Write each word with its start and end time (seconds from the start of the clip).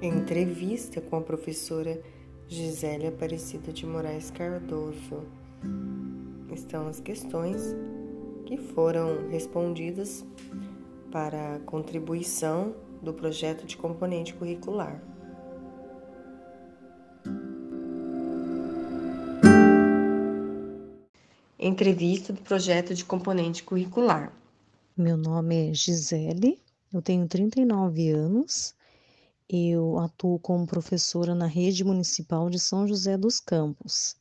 Entrevista 0.00 1.00
com 1.00 1.16
a 1.16 1.20
professora 1.20 2.00
Gisele 2.46 3.08
Aparecida 3.08 3.72
de 3.72 3.84
Moraes 3.84 4.30
Cardoso. 4.30 5.26
Estão 6.52 6.86
as 6.86 7.00
questões 7.00 7.74
que 8.46 8.56
foram 8.56 9.28
respondidas 9.30 10.24
para 11.10 11.56
a 11.56 11.58
contribuição 11.60 12.76
do 13.02 13.12
projeto 13.12 13.66
de 13.66 13.76
componente 13.76 14.32
curricular. 14.34 15.11
Entrevista 21.64 22.32
do 22.32 22.42
projeto 22.42 22.92
de 22.92 23.04
componente 23.04 23.62
curricular. 23.62 24.32
Meu 24.96 25.16
nome 25.16 25.70
é 25.70 25.72
Gisele, 25.72 26.60
eu 26.92 27.00
tenho 27.00 27.28
39 27.28 28.10
anos, 28.10 28.74
eu 29.48 29.96
atuo 30.00 30.40
como 30.40 30.66
professora 30.66 31.36
na 31.36 31.46
rede 31.46 31.84
municipal 31.84 32.50
de 32.50 32.58
São 32.58 32.84
José 32.88 33.16
dos 33.16 33.38
Campos 33.38 34.16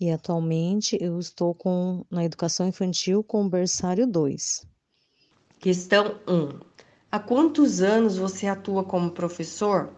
e 0.00 0.10
atualmente 0.10 0.96
eu 0.98 1.18
estou 1.18 1.54
com, 1.54 2.06
na 2.10 2.24
educação 2.24 2.66
infantil 2.66 3.22
com 3.22 3.44
o 3.44 3.50
berçário 3.50 4.06
2. 4.06 4.66
Questão 5.60 6.18
1. 6.26 6.58
Há 7.12 7.18
quantos 7.18 7.82
anos 7.82 8.16
você 8.16 8.46
atua 8.46 8.82
como 8.82 9.10
professor? 9.10 9.94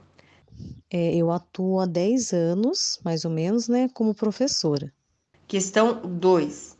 É, 0.90 1.14
eu 1.14 1.30
atuo 1.30 1.78
há 1.78 1.86
10 1.86 2.32
anos, 2.32 2.98
mais 3.04 3.24
ou 3.24 3.30
menos, 3.30 3.68
né, 3.68 3.88
como 3.94 4.12
professora. 4.12 4.92
Questão 5.48 6.02
2. 6.02 6.76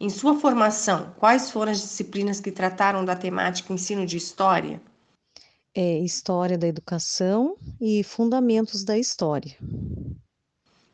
Em 0.00 0.08
sua 0.08 0.40
formação, 0.40 1.14
quais 1.18 1.50
foram 1.50 1.72
as 1.72 1.82
disciplinas 1.82 2.40
que 2.40 2.50
trataram 2.50 3.04
da 3.04 3.14
temática 3.14 3.74
ensino 3.74 4.06
de 4.06 4.16
história? 4.16 4.80
É, 5.74 5.98
história 5.98 6.56
da 6.56 6.66
educação 6.66 7.58
e 7.78 8.02
fundamentos 8.02 8.84
da 8.84 8.96
história. 8.96 9.54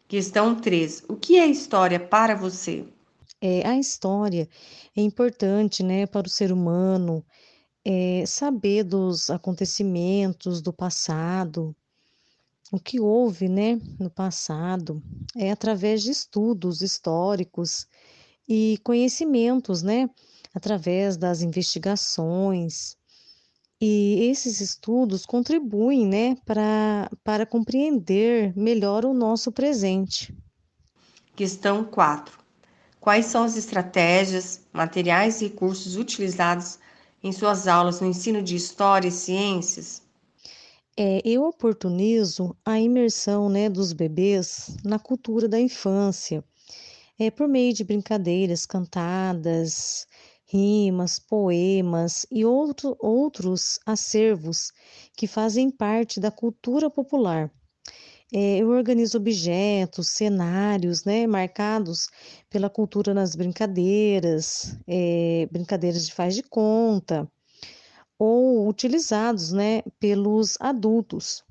Questão 0.08 0.56
3. 0.56 1.04
O 1.08 1.14
que 1.14 1.38
é 1.38 1.46
história 1.46 2.00
para 2.00 2.34
você? 2.34 2.84
É, 3.40 3.64
a 3.68 3.78
história 3.78 4.48
é 4.96 5.00
importante 5.00 5.84
né, 5.84 6.06
para 6.06 6.26
o 6.26 6.30
ser 6.30 6.50
humano 6.50 7.24
é, 7.84 8.24
saber 8.26 8.82
dos 8.82 9.30
acontecimentos 9.30 10.60
do 10.60 10.72
passado, 10.72 11.72
o 12.70 12.78
que 12.78 13.00
houve 13.00 13.48
né, 13.48 13.78
no 13.98 14.10
passado, 14.10 15.02
é 15.36 15.50
através 15.50 16.02
de 16.02 16.10
estudos 16.10 16.80
históricos 16.80 17.86
e 18.48 18.78
conhecimentos, 18.84 19.82
né, 19.82 20.08
através 20.54 21.16
das 21.16 21.42
investigações. 21.42 22.96
E 23.80 24.28
esses 24.30 24.60
estudos 24.60 25.26
contribuem 25.26 26.06
né, 26.06 26.36
para, 26.46 27.10
para 27.24 27.44
compreender 27.44 28.56
melhor 28.56 29.04
o 29.04 29.12
nosso 29.12 29.50
presente. 29.50 30.32
Questão 31.34 31.82
4. 31.84 32.38
Quais 33.00 33.26
são 33.26 33.42
as 33.42 33.56
estratégias, 33.56 34.60
materiais 34.72 35.40
e 35.40 35.46
recursos 35.46 35.96
utilizados 35.96 36.78
em 37.22 37.32
suas 37.32 37.66
aulas 37.66 38.00
no 38.00 38.06
ensino 38.06 38.42
de 38.42 38.54
História 38.54 39.08
e 39.08 39.12
Ciências? 39.12 40.01
É, 40.96 41.22
eu 41.24 41.44
oportunizo 41.44 42.54
a 42.66 42.78
imersão 42.78 43.48
né, 43.48 43.70
dos 43.70 43.94
bebês 43.94 44.76
na 44.84 44.98
cultura 44.98 45.48
da 45.48 45.58
infância, 45.58 46.44
é, 47.18 47.30
por 47.30 47.48
meio 47.48 47.72
de 47.72 47.82
brincadeiras 47.82 48.66
cantadas, 48.66 50.06
rimas, 50.44 51.18
poemas 51.18 52.26
e 52.30 52.44
outro, 52.44 52.94
outros 53.00 53.80
acervos 53.86 54.70
que 55.16 55.26
fazem 55.26 55.70
parte 55.70 56.20
da 56.20 56.30
cultura 56.30 56.90
popular. 56.90 57.50
É, 58.30 58.58
eu 58.58 58.68
organizo 58.68 59.16
objetos, 59.16 60.08
cenários, 60.08 61.04
né, 61.04 61.26
marcados 61.26 62.08
pela 62.50 62.68
cultura 62.68 63.14
nas 63.14 63.34
brincadeiras, 63.34 64.76
é, 64.86 65.48
brincadeiras 65.50 66.06
de 66.06 66.12
faz 66.12 66.34
de 66.34 66.42
conta, 66.42 67.26
ou 68.24 68.68
utilizados, 68.68 69.50
né, 69.50 69.82
pelos 69.98 70.56
adultos, 70.60 71.42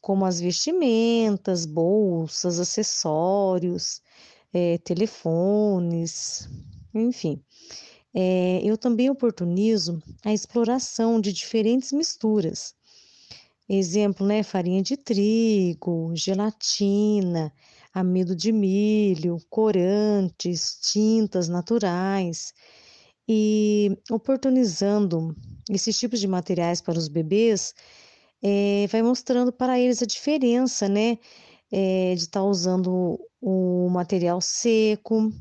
como 0.00 0.24
as 0.24 0.40
vestimentas, 0.40 1.64
bolsas, 1.64 2.58
acessórios, 2.58 4.02
é, 4.52 4.78
telefones, 4.78 6.48
enfim. 6.92 7.40
É, 8.12 8.60
eu 8.64 8.76
também 8.76 9.08
oportunizo 9.08 10.02
a 10.24 10.32
exploração 10.32 11.20
de 11.20 11.32
diferentes 11.32 11.92
misturas. 11.92 12.74
Exemplo, 13.68 14.26
né? 14.26 14.42
Farinha 14.42 14.82
de 14.82 14.96
trigo, 14.96 16.10
gelatina, 16.16 17.52
amido 17.94 18.34
de 18.34 18.50
milho, 18.50 19.38
corantes, 19.48 20.76
tintas 20.82 21.48
naturais. 21.48 22.52
E 23.28 23.96
oportunizando 24.10 25.36
esses 25.70 25.98
tipos 25.98 26.20
de 26.20 26.26
materiais 26.26 26.80
para 26.80 26.98
os 26.98 27.08
bebês, 27.08 27.74
é, 28.42 28.86
vai 28.88 29.02
mostrando 29.02 29.52
para 29.52 29.78
eles 29.78 30.02
a 30.02 30.06
diferença, 30.06 30.88
né? 30.88 31.18
É, 31.72 32.14
de 32.14 32.22
estar 32.22 32.40
tá 32.40 32.44
usando 32.44 33.18
o 33.40 33.88
material 33.90 34.40
seco, 34.40 35.32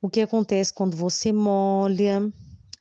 o 0.00 0.08
que 0.08 0.20
acontece 0.20 0.72
quando 0.72 0.96
você 0.96 1.32
molha, 1.32 2.32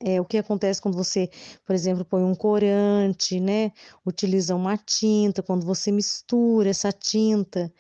é, 0.04 0.20
o 0.22 0.26
que 0.26 0.38
acontece 0.38 0.82
quando 0.82 0.96
você, 0.96 1.30
por 1.66 1.76
exemplo, 1.76 2.06
põe 2.06 2.24
um 2.24 2.36
corante, 2.36 3.40
né? 3.40 3.72
Utiliza 4.06 4.56
uma 4.56 4.78
tinta, 4.78 5.44
quando 5.44 5.66
você 5.66 5.92
mistura 5.92 6.70
essa 6.70 6.92
tinta, 6.92 7.72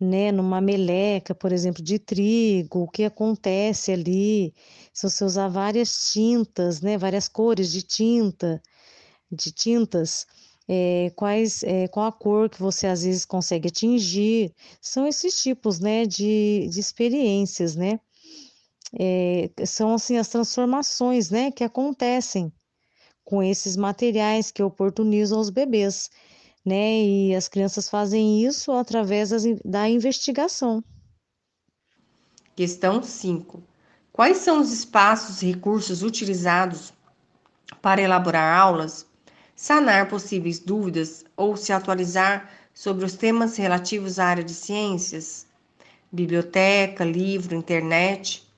né, 0.00 0.32
numa 0.32 0.60
meleca, 0.60 1.34
por 1.34 1.52
exemplo, 1.52 1.82
de 1.82 1.98
trigo, 1.98 2.80
o 2.82 2.88
que 2.88 3.04
acontece 3.04 3.92
ali? 3.92 4.54
Se 4.92 5.08
você 5.08 5.24
usar 5.24 5.48
várias 5.48 6.10
tintas, 6.12 6.80
né, 6.80 6.98
várias 6.98 7.28
cores 7.28 7.72
de 7.72 7.82
tinta, 7.82 8.62
de 9.30 9.52
tintas, 9.52 10.26
é, 10.68 11.10
quais, 11.16 11.62
é, 11.64 11.88
qual 11.88 12.06
a 12.06 12.12
cor 12.12 12.50
que 12.50 12.60
você 12.60 12.86
às 12.86 13.02
vezes 13.04 13.24
consegue 13.24 13.68
atingir? 13.68 14.54
São 14.80 15.06
esses 15.06 15.42
tipos, 15.42 15.80
né, 15.80 16.06
de, 16.06 16.68
de 16.70 16.80
experiências, 16.80 17.76
né? 17.76 18.00
é, 18.98 19.50
são 19.66 19.94
assim 19.94 20.16
as 20.16 20.28
transformações 20.28 21.30
né, 21.30 21.50
que 21.50 21.64
acontecem 21.64 22.52
com 23.24 23.42
esses 23.42 23.76
materiais 23.76 24.50
que 24.50 24.62
oportunizam 24.62 25.40
os 25.40 25.50
bebês. 25.50 26.08
Né? 26.68 27.02
E 27.02 27.34
as 27.34 27.48
crianças 27.48 27.88
fazem 27.88 28.44
isso 28.44 28.72
através 28.72 29.30
das, 29.30 29.44
da 29.64 29.88
investigação. 29.88 30.84
Questão 32.54 33.02
5. 33.02 33.62
Quais 34.12 34.38
são 34.38 34.60
os 34.60 34.72
espaços 34.72 35.42
e 35.42 35.46
recursos 35.46 36.02
utilizados 36.02 36.92
para 37.80 38.02
elaborar 38.02 38.58
aulas, 38.58 39.06
sanar 39.56 40.08
possíveis 40.08 40.58
dúvidas 40.58 41.24
ou 41.36 41.56
se 41.56 41.72
atualizar 41.72 42.50
sobre 42.74 43.04
os 43.04 43.14
temas 43.14 43.56
relativos 43.56 44.18
à 44.18 44.26
área 44.26 44.44
de 44.44 44.54
ciências? 44.54 45.46
Biblioteca, 46.12 47.04
livro, 47.04 47.54
internet 47.54 48.48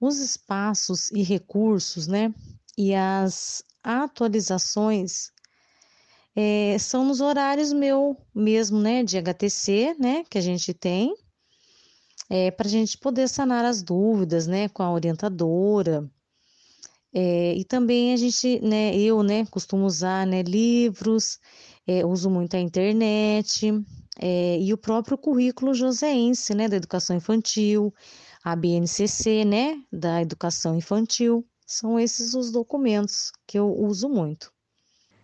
os 0.00 0.18
espaços 0.18 1.10
e 1.10 1.22
recursos, 1.22 2.06
né? 2.06 2.32
E 2.76 2.94
as 2.94 3.62
atualizações 3.82 5.30
é, 6.36 6.76
são 6.78 7.04
nos 7.04 7.20
horários 7.20 7.72
meu 7.72 8.16
mesmo, 8.34 8.80
né? 8.80 9.02
De 9.02 9.16
HTC, 9.18 9.96
né? 9.98 10.24
Que 10.28 10.38
a 10.38 10.40
gente 10.40 10.74
tem, 10.74 11.14
é, 12.28 12.50
para 12.50 12.66
a 12.66 12.70
gente 12.70 12.98
poder 12.98 13.28
sanar 13.28 13.64
as 13.64 13.82
dúvidas, 13.82 14.46
né? 14.46 14.68
Com 14.68 14.82
a 14.82 14.92
orientadora. 14.92 16.10
É, 17.12 17.54
e 17.54 17.64
também 17.64 18.12
a 18.12 18.16
gente, 18.16 18.60
né? 18.60 18.96
Eu, 18.96 19.22
né? 19.22 19.46
Costumo 19.46 19.86
usar, 19.86 20.26
né? 20.26 20.42
Livros, 20.42 21.38
é, 21.86 22.04
uso 22.04 22.28
muito 22.28 22.56
a 22.56 22.60
internet. 22.60 23.70
É, 24.18 24.58
e 24.60 24.72
o 24.72 24.78
próprio 24.78 25.18
currículo 25.18 25.74
joseense, 25.74 26.54
né, 26.54 26.68
da 26.68 26.76
educação 26.76 27.16
infantil, 27.16 27.92
a 28.44 28.54
BNCC, 28.54 29.44
né, 29.44 29.82
da 29.92 30.22
educação 30.22 30.76
infantil. 30.76 31.44
São 31.66 31.98
esses 31.98 32.34
os 32.34 32.52
documentos 32.52 33.32
que 33.46 33.58
eu 33.58 33.72
uso 33.72 34.08
muito. 34.08 34.52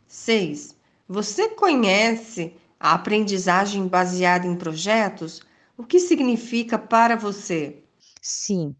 6. 0.08 0.79
Você 1.12 1.48
conhece 1.48 2.54
a 2.78 2.94
aprendizagem 2.94 3.88
baseada 3.88 4.46
em 4.46 4.54
projetos? 4.54 5.40
O 5.76 5.82
que 5.84 5.98
significa 5.98 6.78
para 6.78 7.16
você? 7.16 7.82
Sim, 8.22 8.76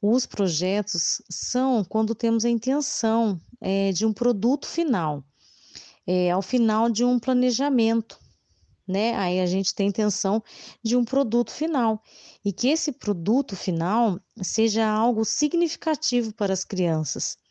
os 0.00 0.24
projetos 0.24 1.20
são 1.28 1.82
quando 1.82 2.14
temos 2.14 2.44
a 2.44 2.48
intenção 2.48 3.36
é, 3.60 3.90
de 3.90 4.06
um 4.06 4.12
produto 4.12 4.68
final, 4.68 5.24
é, 6.06 6.30
ao 6.30 6.40
final 6.40 6.88
de 6.88 7.04
um 7.04 7.18
planejamento, 7.18 8.16
né? 8.86 9.16
Aí 9.16 9.40
a 9.40 9.46
gente 9.46 9.74
tem 9.74 9.88
intenção 9.88 10.40
de 10.84 10.96
um 10.96 11.04
produto 11.04 11.50
final 11.50 12.00
e 12.44 12.52
que 12.52 12.68
esse 12.68 12.92
produto 12.92 13.56
final 13.56 14.20
seja 14.40 14.88
algo 14.88 15.24
significativo 15.24 16.32
para 16.32 16.52
as 16.52 16.62
crianças 16.62 17.41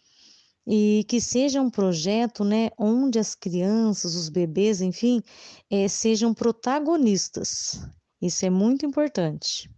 e 0.66 1.04
que 1.08 1.20
seja 1.20 1.62
um 1.62 1.70
projeto, 1.70 2.44
né, 2.44 2.70
onde 2.78 3.20
as 3.20 3.36
crianças, 3.36 4.16
os 4.16 4.30
bebês, 4.30 4.82
enfim, 4.82 5.22
é, 5.70 5.88
sejam 5.88 6.34
protagonistas. 6.34 7.82
Isso 8.22 8.46
é 8.46 8.50
muito 8.50 8.86
importante. 8.86 9.70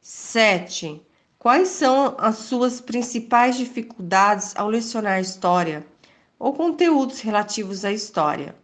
Sete. 0.00 1.02
Quais 1.38 1.68
são 1.68 2.14
as 2.18 2.36
suas 2.36 2.80
principais 2.80 3.56
dificuldades 3.56 4.54
ao 4.56 4.68
lecionar 4.68 5.20
história 5.20 5.84
ou 6.38 6.52
conteúdos 6.52 7.20
relativos 7.20 7.84
à 7.84 7.92
história? 7.92 8.54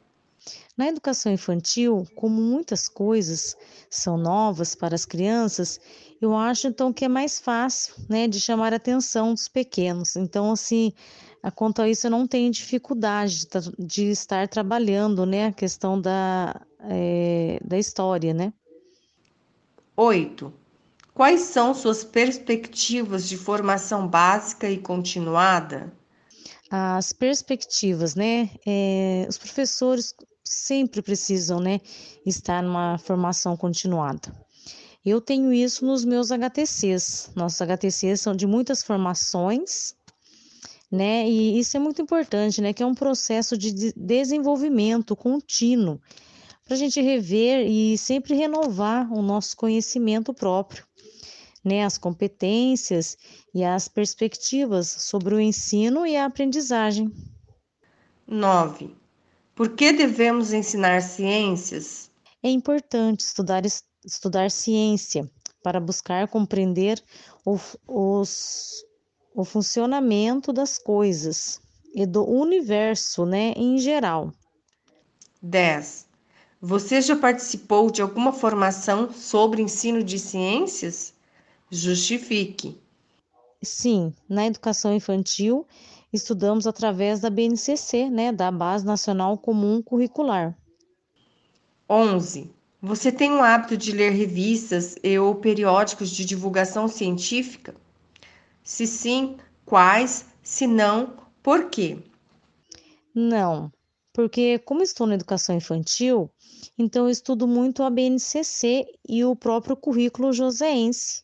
Na 0.79 0.87
educação 0.87 1.33
infantil, 1.33 2.07
como 2.15 2.41
muitas 2.41 2.89
coisas 2.89 3.57
são 3.91 4.17
novas 4.17 4.77
para 4.77 4.95
as 4.95 5.05
crianças, 5.05 5.81
eu 6.21 6.37
acho 6.37 6.69
então 6.69 6.93
que 6.93 7.05
é 7.05 7.09
mais 7.09 7.41
fácil, 7.41 7.97
né, 8.09 8.29
de 8.29 8.41
chamar 8.41 8.73
a 8.73 8.77
atenção 8.77 9.35
dos 9.35 9.49
pequenos. 9.49 10.15
Então, 10.15 10.53
assim, 10.53 10.93
quanto 11.57 11.83
a 11.83 11.89
isso, 11.89 12.07
eu 12.07 12.13
não 12.13 12.29
tenho 12.29 12.53
dificuldade 12.53 13.49
de, 13.49 13.87
de 13.87 14.05
estar 14.05 14.47
trabalhando, 14.47 15.27
né, 15.27 15.47
a 15.47 15.53
questão 15.53 16.01
da, 16.01 16.61
é, 16.83 17.59
da 17.65 17.77
história, 17.77 18.33
né. 18.33 18.53
Oito. 19.97 20.53
Quais 21.13 21.41
são 21.41 21.75
suas 21.75 22.05
perspectivas 22.05 23.29
de 23.29 23.37
formação 23.37 24.07
básica 24.07 24.71
e 24.71 24.79
continuada? 24.79 25.93
As 26.71 27.13
perspectivas, 27.13 28.15
né? 28.15 28.51
É, 28.65 29.27
os 29.29 29.37
professores 29.37 30.15
sempre 30.49 31.03
precisam, 31.03 31.61
né, 31.61 31.81
estar 32.25 32.63
numa 32.63 32.99
formação 32.99 33.57
continuada. 33.57 34.33
Eu 35.05 35.21
tenho 35.21 35.53
isso 35.53 35.87
nos 35.87 36.05
meus 36.05 36.31
HTCs. 36.31 37.31
Nossos 37.35 37.61
HTCs 37.63 38.21
são 38.21 38.35
de 38.35 38.47
muitas 38.47 38.83
formações, 38.83 39.95
né? 40.91 41.29
E 41.29 41.59
isso 41.59 41.77
é 41.77 41.81
muito 41.81 42.03
importante, 42.03 42.61
né? 42.61 42.73
Que 42.73 42.83
é 42.83 42.87
um 42.87 42.95
processo 42.95 43.57
de 43.57 43.93
desenvolvimento 43.95 45.15
contínuo 45.17 46.01
para 46.65 46.75
a 46.75 46.79
gente 46.79 47.01
rever 47.01 47.67
e 47.67 47.97
sempre 47.97 48.35
renovar 48.35 49.11
o 49.13 49.23
nosso 49.23 49.57
conhecimento 49.57 50.35
próprio, 50.35 50.85
né? 51.65 51.85
As 51.85 51.97
competências 51.97 53.17
e 53.55 53.65
as 53.65 53.89
perspectivas 53.89 54.89
sobre 54.89 55.35
o 55.35 55.41
ensino 55.41 56.07
e 56.07 56.17
a 56.17 56.27
aprendizagem. 56.27 57.11
9. 58.27 58.95
Por 59.59 59.71
que 59.71 59.93
devemos 59.93 60.53
ensinar 60.53 61.03
ciências? 61.03 62.09
É 62.45 62.49
importante 62.49 63.25
estudar, 63.25 63.65
estudar 64.05 64.53
ciência 64.53 65.29
para 65.65 65.81
buscar 65.81 66.29
compreender 66.29 67.03
o, 67.45 67.59
os, 67.89 68.85
o 69.35 69.45
funcionamento 69.45 70.53
das 70.53 70.79
coisas 70.79 71.61
e 71.93 72.07
do 72.07 72.25
universo 72.25 73.27
né, 73.27 73.53
em 73.57 73.79
geral. 73.79 74.33
10. 75.43 76.07
Você 76.61 77.01
já 77.01 77.17
participou 77.17 77.91
de 77.91 78.01
alguma 78.01 78.33
formação 78.33 79.13
sobre 79.13 79.61
ensino 79.61 80.05
de 80.05 80.21
ciências? 80.21 81.13
Justifique. 81.69 82.81
Sim, 83.61 84.15
na 84.29 84.47
educação 84.47 84.95
infantil 84.95 85.67
estudamos 86.13 86.67
através 86.67 87.21
da 87.21 87.31
BNCC, 87.31 88.09
né, 88.11 88.33
da 88.33 88.51
Base 88.51 88.85
Nacional 88.85 89.37
Comum 89.39 89.83
Curricular. 89.83 90.57
11. 91.89 92.51
Você 92.81 93.11
tem 93.11 93.33
o 93.33 93.43
hábito 93.43 93.77
de 93.77 93.93
ler 93.93 94.13
revistas 94.13 94.97
e 95.03 95.19
ou 95.19 95.35
periódicos 95.35 96.11
de 96.11 96.25
divulgação 96.25 96.87
científica? 96.87 97.75
Se 98.63 98.87
sim, 98.87 99.37
quais? 99.65 100.27
Se 100.43 100.67
não, 100.67 101.17
por 101.43 101.69
quê? 101.71 101.99
Não, 103.15 103.73
porque 104.13 104.59
como 104.61 104.83
estou 104.83 105.07
na 105.07 105.15
educação 105.15 105.57
infantil, 105.57 106.31
então 106.79 107.07
eu 107.07 107.11
estudo 107.11 107.49
muito 107.49 107.83
a 107.83 107.91
BNCC 107.91 108.87
e 109.09 109.25
o 109.25 109.35
próprio 109.35 109.77
currículo 109.77 110.33
joseense, 110.33 111.23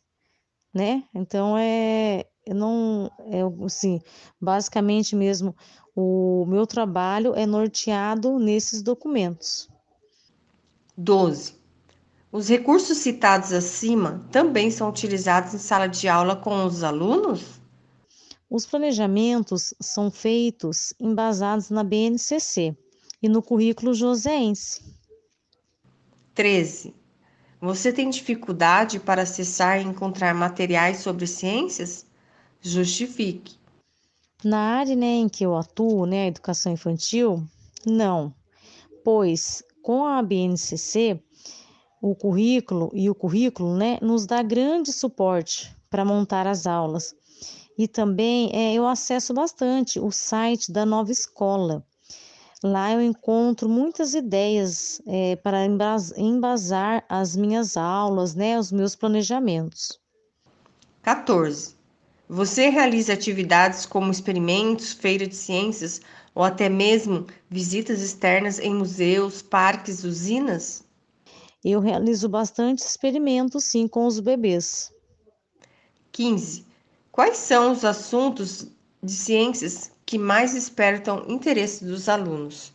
né? 0.73 1.05
Então 1.15 1.57
é 1.57 2.27
eu 2.47 2.55
não, 2.55 3.11
é, 3.21 3.41
assim, 3.65 4.01
basicamente 4.41 5.17
mesmo, 5.17 5.55
o 5.95 6.45
meu 6.47 6.67
trabalho 6.67 7.35
é 7.35 7.47
norteado 7.47 8.39
nesses 8.39 8.83
documentos. 8.83 9.69
12. 10.97 11.55
Os 12.31 12.49
recursos 12.49 12.99
citados 12.99 13.53
acima 13.53 14.27
também 14.31 14.71
são 14.71 14.89
utilizados 14.89 15.55
em 15.55 15.59
sala 15.59 15.87
de 15.87 16.09
aula 16.09 16.35
com 16.35 16.65
os 16.65 16.83
alunos? 16.83 17.61
Os 18.51 18.67
planejamentos 18.67 19.73
são 19.81 20.11
feitos 20.11 20.93
embasados 21.01 21.71
na 21.71 21.83
BNCC 21.83 22.77
e 23.23 23.29
no 23.29 23.43
currículo 23.43 23.95
joseense. 23.95 24.83
13. 26.35 26.95
Você 27.61 27.93
tem 27.93 28.11
dificuldade 28.11 29.01
para 29.01 29.23
acessar 29.23 29.81
e 29.81 29.85
encontrar 29.85 30.35
materiais 30.35 30.99
sobre 30.99 31.27
ciências? 31.27 32.04
Justifique. 32.65 33.57
Na 34.43 34.59
área 34.59 34.97
né, 34.97 35.07
em 35.07 35.29
que 35.29 35.45
eu 35.45 35.57
atuo, 35.57 36.07
né, 36.07 36.25
a 36.25 36.29
educação 36.29 36.73
infantil, 36.73 37.47
não, 37.87 38.35
pois 39.05 39.63
com 39.83 40.07
a 40.07 40.23
BNCC, 40.23 41.23
o 42.01 42.15
currículo 42.15 42.91
e 42.95 43.09
o 43.09 43.15
currículo 43.15 43.77
né, 43.77 43.99
nos 44.01 44.27
dá 44.27 44.43
grande 44.43 44.93
suporte 44.93 45.75
para 45.91 46.05
montar 46.05 46.47
as 46.47 46.67
aulas. 46.67 47.15
E 47.77 47.87
também 47.89 48.51
é, 48.53 48.73
eu 48.73 48.87
acesso 48.87 49.35
bastante 49.35 49.99
o 49.99 50.11
site 50.11 50.73
da 50.73 50.87
nova 50.87 51.13
escola. 51.13 51.85
Lá 52.63 52.93
eu 52.93 53.03
encontro 53.03 53.69
muitas 53.69 54.15
ideias 54.15 55.03
é, 55.07 55.37
para 55.37 55.67
embasar 56.17 57.05
as 57.09 57.37
minhas 57.37 57.77
aulas, 57.77 58.35
né, 58.35 58.59
os 58.59 58.73
meus 58.73 58.97
planejamentos. 58.97 60.01
14. 61.03 61.75
Você 62.29 62.71
realiza 62.71 63.13
atividades 63.13 63.85
como 63.85 64.11
experimentos, 64.11 64.93
feira 64.93 65.27
de 65.27 65.37
ciências 65.37 66.01
ou 66.35 66.43
até 66.43 66.69
mesmo 66.69 67.27
visitas 67.51 68.01
externas 68.01 68.59
em 68.59 68.75
museus, 68.75 69.43
parques, 69.43 70.05
usinas? 70.05 70.83
Eu 71.63 71.81
realizo 71.81 72.29
bastante 72.29 72.79
experimentos, 72.79 73.65
sim, 73.65 73.87
com 73.87 74.07
os 74.07 74.21
bebês. 74.21 74.91
15. 76.13 76.67
Quais 77.13 77.37
são 77.37 77.73
os 77.73 77.85
assuntos 77.85 78.67
de 79.03 79.13
ciências 79.13 79.91
que 80.07 80.19
mais 80.19 80.53
despertam 80.53 81.25
interesse 81.29 81.85
dos 81.85 82.09
alunos? 82.09 82.73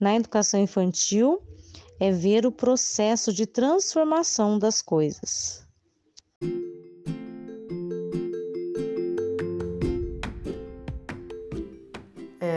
Na 0.00 0.16
educação 0.16 0.60
infantil, 0.60 1.40
é 2.00 2.10
ver 2.10 2.44
o 2.44 2.52
processo 2.52 3.32
de 3.32 3.46
transformação 3.46 4.58
das 4.58 4.82
coisas. 4.82 5.64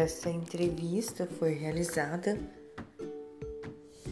Essa 0.06 0.30
entrevista 0.30 1.26
foi 1.26 1.56
realizada 1.56 2.38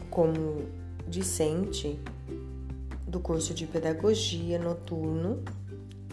como 0.10 0.68
discente 1.08 2.00
do 3.08 3.20
curso 3.20 3.54
de 3.54 3.68
Pedagogia 3.68 4.58
Noturno 4.58 5.44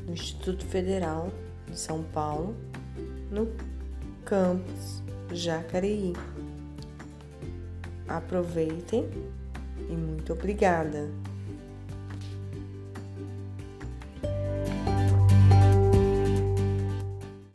do 0.04 0.12
Instituto 0.12 0.66
Federal 0.66 1.32
de 1.66 1.78
São 1.78 2.02
Paulo, 2.02 2.54
no 3.30 3.48
campus 4.22 5.02
Jacareí. 5.32 6.12
Aproveitem 8.06 9.08
e 9.88 9.94
muito 9.94 10.34
obrigada! 10.34 11.08